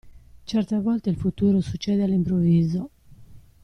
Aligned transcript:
Certe 0.47 0.79
volte 0.79 1.11
il 1.11 1.15
futuro 1.15 1.61
succede 1.61 2.01
all'improvviso. 2.01 2.89